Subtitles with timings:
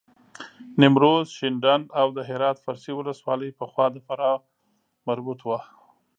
[0.79, 4.37] نیمروز، شینډنداو د هرات فرسي ولسوالۍ پخوا د فراه
[5.07, 5.59] مربوط وه.